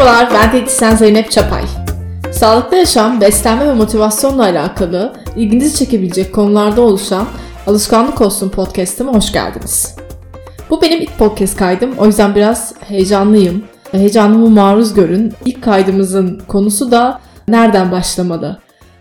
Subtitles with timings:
[0.00, 1.62] Merhabalar, ben diyetisyen Zeynep Çapay.
[2.32, 7.26] Sağlıklı yaşam, beslenme ve motivasyonla alakalı ilginizi çekebilecek konularda oluşan
[7.66, 9.96] Alışkanlık Olsun podcast'ıma hoş geldiniz.
[10.70, 13.64] Bu benim ilk podcast kaydım, o yüzden biraz heyecanlıyım.
[13.92, 15.32] Heyecanımı maruz görün.
[15.44, 18.58] İlk kaydımızın konusu da nereden başlamalı?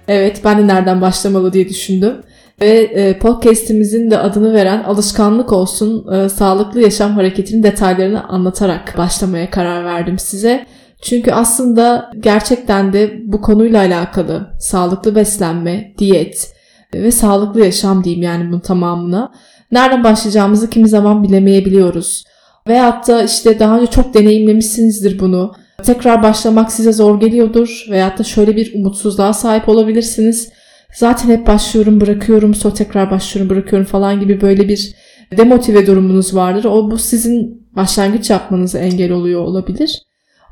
[0.07, 2.13] Evet, ben de nereden başlamalı diye düşündüm.
[2.61, 9.49] Ve e, podcast'imizin de adını veren alışkanlık olsun e, sağlıklı yaşam hareketinin detaylarını anlatarak başlamaya
[9.49, 10.65] karar verdim size.
[11.01, 16.53] Çünkü aslında gerçekten de bu konuyla alakalı sağlıklı beslenme, diyet
[16.93, 19.31] ve sağlıklı yaşam diyeyim yani bunun tamamına.
[19.71, 22.23] Nereden başlayacağımızı kimi zaman bilemeyebiliyoruz.
[22.67, 25.53] Veyahut da işte daha önce çok deneyimlemişsinizdir bunu.
[25.83, 30.49] Tekrar başlamak size zor geliyordur veyahut da şöyle bir umutsuzluğa sahip olabilirsiniz
[30.93, 34.95] zaten hep başlıyorum bırakıyorum sonra tekrar başlıyorum bırakıyorum falan gibi böyle bir
[35.37, 36.63] demotive durumunuz vardır.
[36.63, 40.01] O bu sizin başlangıç yapmanızı engel oluyor olabilir.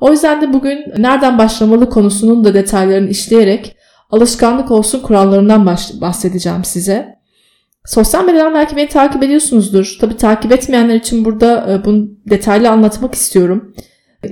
[0.01, 3.77] O yüzden de bugün nereden başlamalı konusunun da detaylarını işleyerek
[4.11, 5.65] alışkanlık olsun kurallarından
[6.01, 7.17] bahsedeceğim size.
[7.85, 9.97] Sosyal medyadan belki beni takip ediyorsunuzdur.
[10.01, 13.73] Tabi takip etmeyenler için burada e, bunu detaylı anlatmak istiyorum.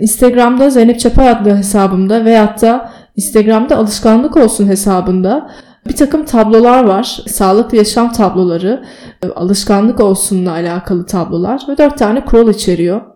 [0.02, 5.52] Instagram'da Zeynep Çapay adlı hesabımda veyahut da Instagram'da alışkanlık olsun hesabında
[5.88, 7.24] bir takım tablolar var.
[7.28, 8.86] Sağlıklı yaşam tabloları,
[9.24, 13.15] e, alışkanlık olsunla alakalı tablolar ve dört tane kural içeriyor.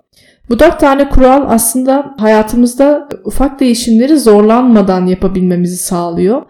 [0.49, 6.41] Bu dört tane kural aslında hayatımızda ufak değişimleri zorlanmadan yapabilmemizi sağlıyor.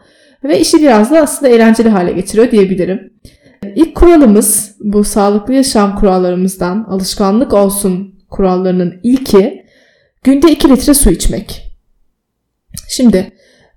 [0.44, 3.14] Ve işi biraz da aslında eğlenceli hale getiriyor diyebilirim.
[3.76, 9.66] İlk kuralımız bu sağlıklı yaşam kurallarımızdan alışkanlık olsun kurallarının ilki
[10.24, 11.66] günde 2 litre su içmek.
[12.90, 13.32] Şimdi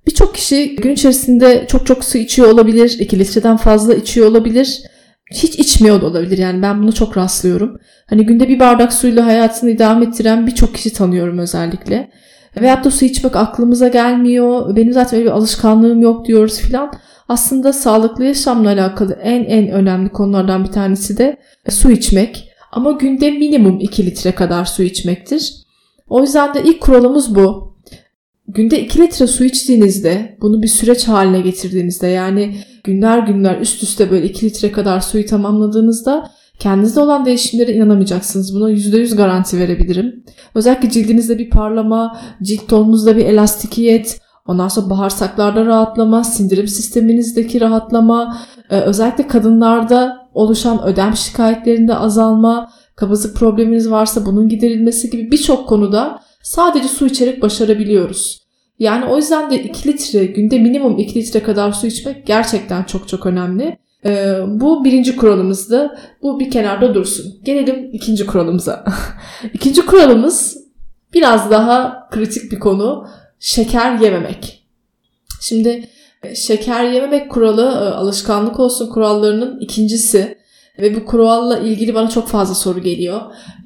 [0.06, 4.82] Birçok kişi gün içerisinde çok çok su içiyor olabilir, 2 litreden fazla içiyor olabilir.
[5.34, 7.78] Hiç içmiyor da olabilir yani ben bunu çok rastlıyorum.
[8.06, 12.10] Hani günde bir bardak suyla hayatını idame ettiren birçok kişi tanıyorum özellikle.
[12.60, 14.76] Veyahut da su içmek aklımıza gelmiyor.
[14.76, 16.92] Benim zaten öyle bir alışkanlığım yok diyoruz filan.
[17.28, 21.36] Aslında sağlıklı yaşamla alakalı en en önemli konulardan bir tanesi de
[21.70, 22.48] su içmek.
[22.72, 25.54] Ama günde minimum 2 litre kadar su içmektir.
[26.08, 27.71] O yüzden de ilk kuralımız bu
[28.54, 34.10] günde 2 litre su içtiğinizde bunu bir süreç haline getirdiğinizde yani günler günler üst üste
[34.10, 38.54] böyle 2 litre kadar suyu tamamladığınızda kendinizde olan değişimlere inanamayacaksınız.
[38.54, 40.24] Buna %100 garanti verebilirim.
[40.54, 48.38] Özellikle cildinizde bir parlama, cilt tonunuzda bir elastikiyet, ondan sonra bağırsaklarda rahatlama, sindirim sisteminizdeki rahatlama,
[48.70, 56.20] e, özellikle kadınlarda oluşan ödem şikayetlerinde azalma, kabızlık probleminiz varsa bunun giderilmesi gibi birçok konuda
[56.42, 58.41] sadece su içerek başarabiliyoruz.
[58.82, 63.08] Yani o yüzden de 2 litre günde minimum 2 litre kadar su içmek gerçekten çok
[63.08, 63.78] çok önemli.
[64.04, 65.98] Ee, bu birinci kuralımızdı.
[66.22, 67.40] Bu bir kenarda dursun.
[67.42, 68.84] Gelelim ikinci kuralımıza.
[69.54, 70.58] İkinci kuralımız
[71.14, 73.08] biraz daha kritik bir konu.
[73.40, 74.66] Şeker yememek.
[75.40, 75.88] Şimdi
[76.22, 80.38] e, şeker yememek kuralı e, alışkanlık olsun kurallarının ikincisi.
[80.78, 83.20] Ve bu kuralla ilgili bana çok fazla soru geliyor.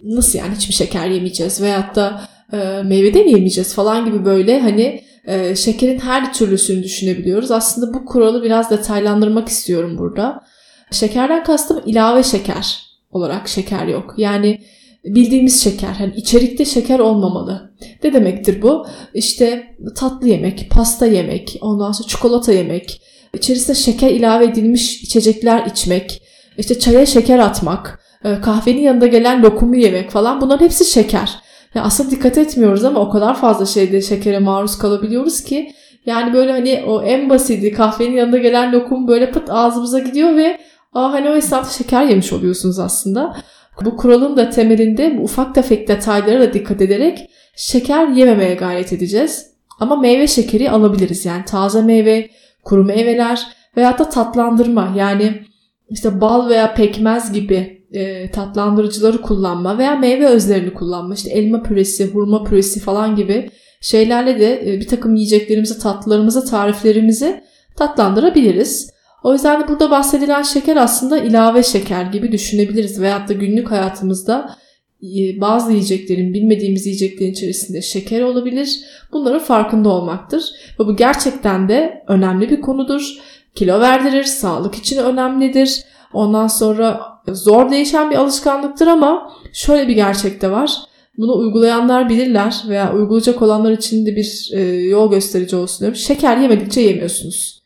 [0.04, 1.62] Nasıl yani hiçbir şeker yemeyeceğiz?
[1.62, 2.20] Veyahut da
[2.52, 7.50] e, meyvede mi yemeyeceğiz falan gibi böyle hani e, şekerin her türlüsünü düşünebiliyoruz.
[7.50, 10.44] Aslında bu kuralı biraz detaylandırmak istiyorum burada.
[10.90, 14.14] Şekerden kastım ilave şeker olarak şeker yok.
[14.16, 14.60] Yani
[15.04, 15.94] bildiğimiz şeker.
[15.98, 17.72] Hani içerikte şeker olmamalı.
[18.04, 18.86] Ne demektir bu?
[19.14, 23.02] İşte tatlı yemek, pasta yemek, ondan sonra çikolata yemek,
[23.34, 26.22] içerisine şeker ilave edilmiş içecekler içmek,
[26.58, 31.30] işte çaya şeker atmak, e, kahvenin yanında gelen lokumu yemek falan bunların hepsi şeker.
[31.76, 35.72] Ya aslında dikkat etmiyoruz ama o kadar fazla şeyde şekere maruz kalabiliyoruz ki
[36.06, 40.58] yani böyle hani o en basiti kahvenin yanında gelen lokum böyle pıt ağzımıza gidiyor ve
[40.92, 43.36] aa hani o esnada şeker yemiş oluyorsunuz aslında.
[43.84, 49.46] Bu kuralın da temelinde bu ufak tefek detaylara da dikkat ederek şeker yememeye gayret edeceğiz.
[49.80, 52.30] Ama meyve şekeri alabiliriz yani taze meyve,
[52.64, 55.42] kuru meyveler veya da tatlandırma yani
[55.90, 62.06] işte bal veya pekmez gibi e, tatlandırıcıları kullanma veya meyve özlerini kullanma işte elma püresi,
[62.06, 63.50] hurma püresi falan gibi
[63.80, 67.42] şeylerle de e, bir takım yiyeceklerimizi, tatlılarımızı, tariflerimizi
[67.76, 68.90] tatlandırabiliriz.
[69.24, 74.56] O yüzden de burada bahsedilen şeker aslında ilave şeker gibi düşünebiliriz veyahut da günlük hayatımızda
[75.02, 78.80] e, bazı yiyeceklerin, bilmediğimiz yiyeceklerin içerisinde şeker olabilir.
[79.12, 80.44] Bunların farkında olmaktır.
[80.80, 83.12] Ve bu gerçekten de önemli bir konudur.
[83.54, 85.82] Kilo verdirir, sağlık için önemlidir.
[86.12, 87.00] Ondan sonra
[87.34, 90.76] zor değişen bir alışkanlıktır ama şöyle bir gerçek de var.
[91.18, 95.96] Bunu uygulayanlar bilirler veya uygulayacak olanlar için de bir e, yol gösterici olsun diyorum.
[95.96, 97.62] Şeker yemedikçe yemiyorsunuz.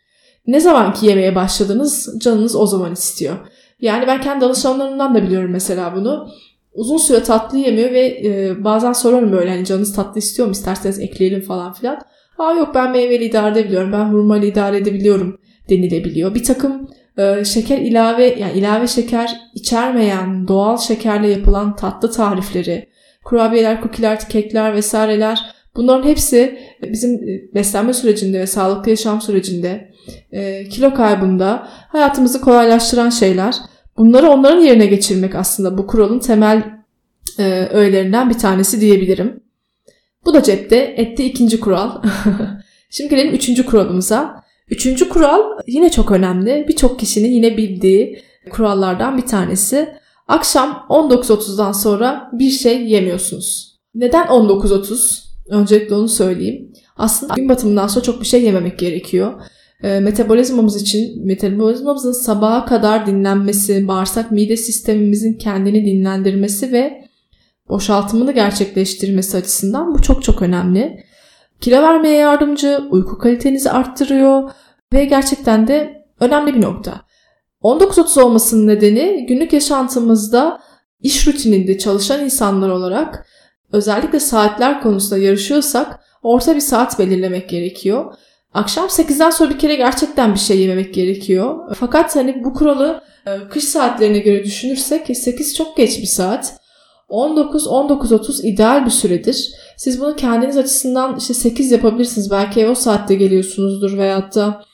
[0.47, 3.37] Ne zaman ki yemeye başladınız canınız o zaman istiyor.
[3.81, 6.29] Yani ben kendi alışanlarımdan da biliyorum mesela bunu.
[6.75, 10.99] uzun süre tatlı yemiyor ve e, bazen sorarım böyle hani canınız tatlı istiyor mu isterseniz
[10.99, 12.01] ekleyelim falan filan.
[12.39, 15.39] Aa yok ben meyveli idare edebiliyorum ben hurmalı idare edebiliyorum
[15.71, 16.35] denilebiliyor.
[16.35, 22.89] Bir takım e, şeker ilave yani ilave şeker içermeyen doğal şekerle yapılan tatlı tarifleri,
[23.25, 29.91] kurabiyeler, kukiler, kekler vesaireler bunların hepsi bizim e, beslenme sürecinde ve sağlıklı yaşam sürecinde
[30.33, 33.55] e, kilo kaybında hayatımızı kolaylaştıran şeyler.
[33.97, 36.63] Bunları onların yerine geçirmek aslında bu kuralın temel
[37.39, 39.41] e, öğelerinden bir tanesi diyebilirim.
[40.27, 42.03] Bu da cepte etti ikinci kural.
[42.91, 44.45] Şimdi gelelim üçüncü kuralımıza.
[44.71, 46.65] Üçüncü kural yine çok önemli.
[46.69, 49.89] Birçok kişinin yine bildiği kurallardan bir tanesi.
[50.29, 53.79] Akşam 19.30'dan sonra bir şey yemiyorsunuz.
[53.95, 55.25] Neden 19.30?
[55.49, 56.73] Öncelikle onu söyleyeyim.
[56.97, 59.43] Aslında gün batımından sonra çok bir şey yememek gerekiyor.
[59.83, 67.05] E, metabolizmamız için metabolizmamızın sabaha kadar dinlenmesi, bağırsak mide sistemimizin kendini dinlendirmesi ve
[67.69, 71.05] boşaltımını gerçekleştirmesi açısından bu çok çok önemli.
[71.61, 74.51] Kilo vermeye yardımcı, uyku kalitenizi arttırıyor
[74.93, 77.01] ve gerçekten de önemli bir nokta.
[77.63, 80.61] 19.30 olmasının nedeni günlük yaşantımızda
[81.01, 83.27] iş rutininde çalışan insanlar olarak
[83.73, 88.15] özellikle saatler konusunda yarışıyorsak orta bir saat belirlemek gerekiyor.
[88.55, 91.77] Akşam 8'den sonra bir kere gerçekten bir şey yememek gerekiyor.
[91.81, 96.60] Fakat hani bu kuralı e, kış saatlerine göre düşünürsek 8 çok geç bir saat.
[97.11, 99.53] 19-19.30 ideal bir süredir.
[99.77, 102.31] Siz bunu kendiniz açısından işte 8 yapabilirsiniz.
[102.31, 104.65] Belki o saatte geliyorsunuzdur veyahut da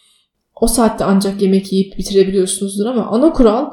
[0.61, 3.71] o saatte ancak yemek yiyip bitirebiliyorsunuzdur ama ana kural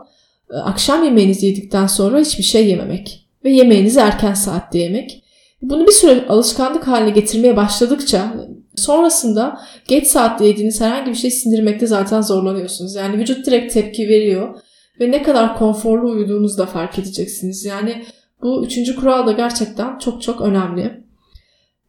[0.53, 5.23] e, akşam yemeğinizi yedikten sonra hiçbir şey yememek ve yemeğinizi erken saatte yemek.
[5.61, 8.33] Bunu bir süre alışkanlık haline getirmeye başladıkça
[8.75, 12.95] sonrasında geç saatte yediğiniz herhangi bir şey sindirmekte zaten zorlanıyorsunuz.
[12.95, 14.59] Yani vücut direkt tepki veriyor
[14.99, 17.65] ve ne kadar konforlu uyuduğunuzu da fark edeceksiniz.
[17.65, 18.03] Yani
[18.43, 21.03] bu üçüncü kural da gerçekten çok çok önemli.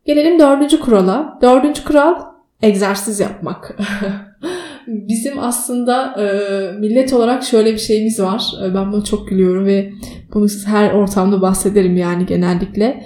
[0.06, 1.38] Gelelim dördüncü kurala.
[1.42, 2.14] Dördüncü kural
[2.62, 3.78] egzersiz yapmak.
[4.86, 8.52] Bizim aslında e, millet olarak şöyle bir şeyimiz var.
[8.64, 9.92] E, ben bunu çok gülüyorum ve
[10.34, 13.04] bunu her ortamda bahsederim yani genellikle.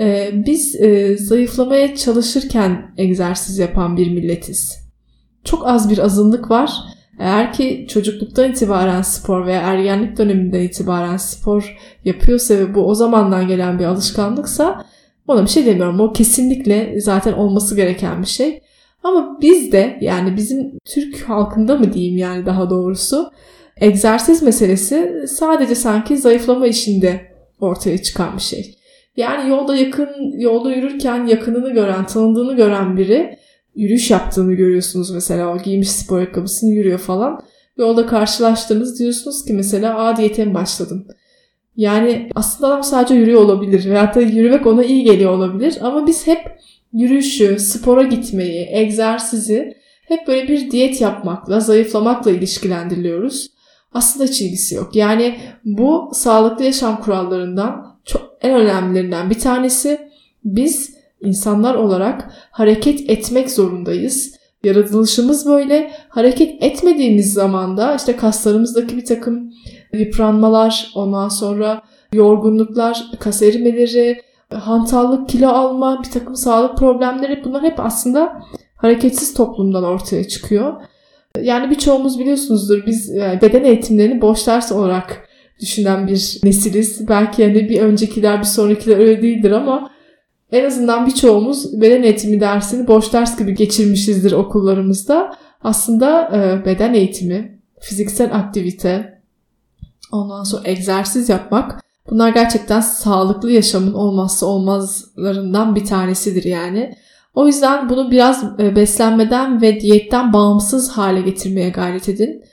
[0.00, 4.90] E, biz e, zayıflamaya çalışırken egzersiz yapan bir milletiz.
[5.44, 6.70] Çok az bir azınlık var.
[7.20, 13.48] Eğer ki çocukluktan itibaren spor veya ergenlik döneminden itibaren spor yapıyorsa ve bu o zamandan
[13.48, 14.84] gelen bir alışkanlıksa
[15.28, 16.00] ona bir şey demiyorum.
[16.00, 18.60] O kesinlikle zaten olması gereken bir şey.
[19.02, 23.30] Ama biz de yani bizim Türk halkında mı diyeyim yani daha doğrusu
[23.80, 27.20] egzersiz meselesi sadece sanki zayıflama işinde
[27.60, 28.74] ortaya çıkan bir şey.
[29.16, 30.08] Yani yolda yakın,
[30.38, 33.38] yolda yürürken yakınını gören, tanıdığını gören biri
[33.74, 35.54] yürüyüş yaptığını görüyorsunuz mesela.
[35.54, 37.42] O giymiş spor ayakkabısını yürüyor falan.
[37.76, 41.06] Yolda karşılaştığınız diyorsunuz ki mesela a diyete mi başladım?
[41.76, 46.26] Yani aslında adam sadece yürüyor olabilir veyahut da yürümek ona iyi geliyor olabilir ama biz
[46.26, 46.38] hep
[46.92, 49.74] yürüyüşü, spora gitmeyi, egzersizi
[50.08, 53.50] hep böyle bir diyet yapmakla, zayıflamakla ilişkilendiriyoruz.
[53.92, 54.96] Aslında hiç ilgisi yok.
[54.96, 59.98] Yani bu sağlıklı yaşam kurallarından çok en önemlilerinden bir tanesi.
[60.44, 64.40] Biz insanlar olarak hareket etmek zorundayız.
[64.64, 65.90] Yaratılışımız böyle.
[66.08, 69.52] Hareket etmediğimiz zaman da işte kaslarımızdaki bir takım
[69.92, 71.82] yıpranmalar, ondan sonra
[72.12, 74.20] yorgunluklar, kas erimeleri,
[74.54, 78.42] hantallık, kilo alma, bir takım sağlık problemleri bunlar hep aslında
[78.76, 80.74] hareketsiz toplumdan ortaya çıkıyor.
[81.42, 85.28] Yani birçoğumuz biliyorsunuzdur biz beden eğitimlerini boş ders olarak
[85.60, 87.08] düşünen bir nesiliz.
[87.08, 89.90] Belki yani bir öncekiler bir sonrakiler öyle değildir ama
[90.52, 95.34] en azından birçoğumuz beden eğitimi dersini boş ders gibi geçirmişizdir okullarımızda.
[95.64, 99.20] Aslında e, beden eğitimi, fiziksel aktivite,
[100.12, 106.96] ondan sonra egzersiz yapmak bunlar gerçekten sağlıklı yaşamın olmazsa olmazlarından bir tanesidir yani.
[107.34, 112.44] O yüzden bunu biraz e, beslenmeden ve diyetten bağımsız hale getirmeye gayret edin.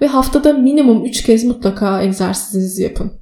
[0.00, 3.21] Ve haftada minimum 3 kez mutlaka egzersizinizi yapın.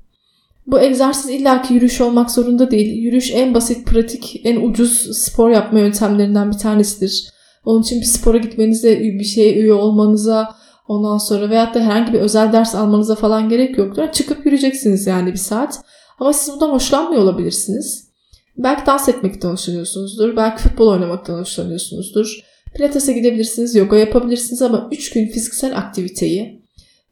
[0.70, 3.02] Bu egzersiz illaki yürüyüş olmak zorunda değil.
[3.02, 7.28] Yürüyüş en basit, pratik, en ucuz spor yapma yöntemlerinden bir tanesidir.
[7.64, 10.56] Onun için bir spora gitmenize, bir şeye üye olmanıza,
[10.88, 14.12] ondan sonra veyahut da herhangi bir özel ders almanıza falan gerek yoktur.
[14.12, 15.80] Çıkıp yürüyeceksiniz yani bir saat.
[16.18, 18.10] Ama siz bundan hoşlanmıyor olabilirsiniz.
[18.56, 20.36] Belki dans etmekten hoşlanıyorsunuzdur.
[20.36, 22.40] Belki futbol oynamaktan hoşlanıyorsunuzdur.
[22.74, 26.59] Pilates'e gidebilirsiniz, yoga yapabilirsiniz ama 3 gün fiziksel aktiviteyi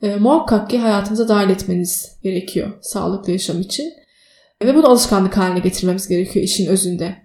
[0.02, 3.92] e, muhakkak ki hayatınıza dahil etmeniz gerekiyor sağlıklı yaşam için.
[4.62, 7.16] Ve bunu alışkanlık haline getirmemiz gerekiyor işin özünde.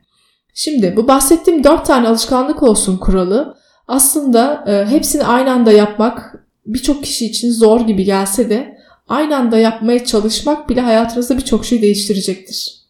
[0.53, 7.03] Şimdi bu bahsettiğim dört tane alışkanlık olsun kuralı aslında e, hepsini aynı anda yapmak birçok
[7.03, 8.77] kişi için zor gibi gelse de
[9.07, 12.83] aynı anda yapmaya çalışmak bile hayatınızda birçok şey değiştirecektir.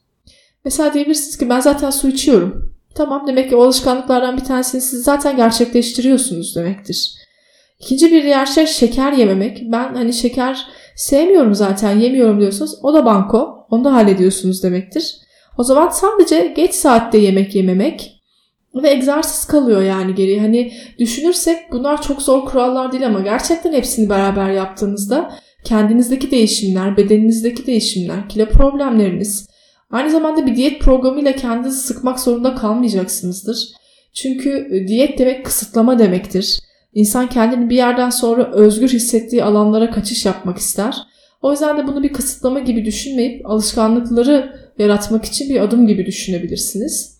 [0.66, 2.74] Mesela diyebilirsiniz ki ben zaten su içiyorum.
[2.96, 7.16] Tamam demek ki o alışkanlıklardan bir tanesini siz zaten gerçekleştiriyorsunuz demektir.
[7.84, 9.62] İkinci bir diğer şey şeker yememek.
[9.72, 12.76] Ben hani şeker sevmiyorum zaten yemiyorum diyorsunuz.
[12.84, 13.68] O da banko.
[13.70, 15.16] Onu da hallediyorsunuz demektir.
[15.58, 18.24] O zaman sadece geç saatte yemek yememek
[18.76, 20.40] ve egzersiz kalıyor yani geriye.
[20.40, 25.32] Hani düşünürsek bunlar çok zor kurallar değil ama gerçekten hepsini beraber yaptığınızda
[25.64, 29.50] kendinizdeki değişimler, bedeninizdeki değişimler, kilo problemleriniz,
[29.92, 33.68] aynı zamanda bir diyet programıyla kendinizi sıkmak zorunda kalmayacaksınızdır.
[34.14, 36.60] Çünkü e, diyet demek kısıtlama demektir.
[36.94, 40.98] İnsan kendini bir yerden sonra özgür hissettiği alanlara kaçış yapmak ister.
[41.42, 47.20] O yüzden de bunu bir kısıtlama gibi düşünmeyip alışkanlıkları yaratmak için bir adım gibi düşünebilirsiniz.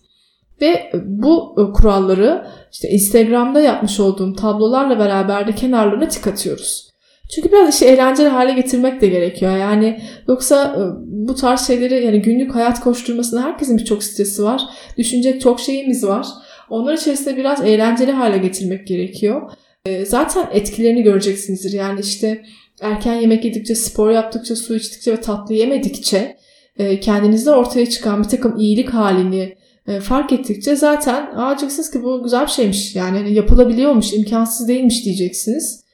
[0.60, 6.94] Ve bu kuralları işte Instagram'da yapmış olduğum tablolarla beraber de kenarlarına tik atıyoruz.
[7.34, 9.56] Çünkü biraz işi eğlenceli hale getirmek de gerekiyor.
[9.56, 14.62] Yani yoksa e, bu tarz şeyleri yani günlük hayat koşturmasında herkesin birçok stresi var.
[14.98, 16.26] Düşünecek çok şeyimiz var.
[16.74, 19.50] Onlar içerisinde biraz eğlenceli hale getirmek gerekiyor.
[19.86, 21.72] E, zaten etkilerini göreceksinizdir.
[21.72, 22.42] Yani işte
[22.80, 26.36] erken yemek yedikçe, spor yaptıkça, su içtikçe ve tatlı yemedikçe
[26.78, 29.56] e, kendinizde ortaya çıkan bir takım iyilik halini
[30.02, 32.96] fark ettikçe zaten diyeceksiniz ki bu güzel bir şeymiş.
[32.96, 35.84] Yani hani yapılabiliyormuş, imkansız değilmiş diyeceksiniz.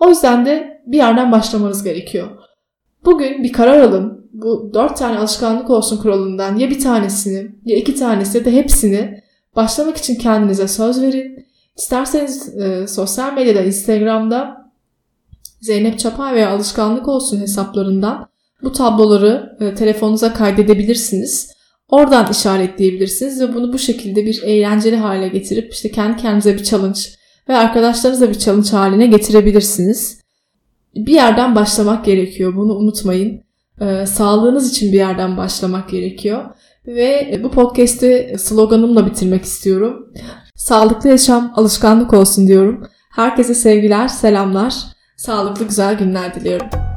[0.00, 2.28] O yüzden de bir yerden başlamanız gerekiyor.
[3.04, 4.28] Bugün bir karar alın.
[4.32, 9.27] Bu dört tane alışkanlık olsun kuralından ya bir tanesini ya iki tanesi da hepsini
[9.58, 11.46] başlamak için kendinize söz verin.
[11.76, 14.70] İsterseniz e, sosyal medyada, Instagram'da
[15.60, 18.28] Zeynep Çapay veya alışkanlık olsun hesaplarından
[18.62, 21.50] bu tabloları e, telefonunuza kaydedebilirsiniz.
[21.88, 27.00] Oradan işaretleyebilirsiniz ve bunu bu şekilde bir eğlenceli hale getirip işte kendi kendinize bir challenge
[27.48, 30.20] ve arkadaşlarınızla bir challenge haline getirebilirsiniz.
[30.94, 32.56] Bir yerden başlamak gerekiyor.
[32.56, 33.42] Bunu unutmayın.
[33.80, 36.44] Ee, sağlığınız için bir yerden başlamak gerekiyor.
[36.88, 40.12] Ve bu podcast'i sloganımla bitirmek istiyorum.
[40.54, 42.86] Sağlıklı yaşam alışkanlık olsun diyorum.
[43.10, 44.74] Herkese sevgiler, selamlar.
[45.16, 46.87] Sağlıklı güzel günler diliyorum.